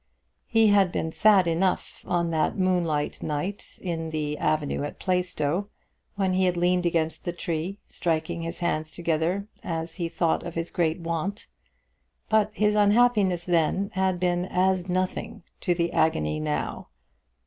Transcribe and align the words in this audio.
He 0.47 0.69
had 0.69 0.91
been 0.91 1.11
sad 1.11 1.45
enough 1.45 2.01
on 2.07 2.31
that 2.31 2.57
moonlight 2.57 3.21
night 3.21 3.77
in 3.83 4.09
the 4.09 4.35
avenue 4.39 4.81
at 4.81 4.99
Plaistow, 4.99 5.69
when 6.15 6.33
he 6.33 6.45
had 6.45 6.57
leaned 6.57 6.87
against 6.87 7.23
the 7.23 7.31
tree, 7.31 7.77
striking 7.87 8.41
his 8.41 8.61
hands 8.61 8.93
together 8.95 9.47
as 9.63 9.97
he 9.97 10.09
thought 10.09 10.41
of 10.41 10.55
his 10.55 10.71
great 10.71 10.99
want; 10.99 11.45
but 12.29 12.49
his 12.55 12.73
unhappiness 12.73 13.43
then 13.45 13.91
had 13.93 14.19
been 14.19 14.45
as 14.45 14.89
nothing 14.89 15.43
to 15.59 15.75
his 15.75 15.91
agony 15.93 16.39
now. 16.39 16.87